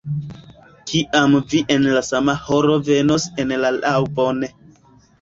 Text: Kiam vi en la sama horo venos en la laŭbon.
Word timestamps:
Kiam 0.91 1.35
vi 1.51 1.61
en 1.77 1.87
la 1.99 2.03
sama 2.09 2.37
horo 2.49 2.81
venos 2.91 3.31
en 3.47 3.57
la 3.63 3.75
laŭbon. 3.81 4.47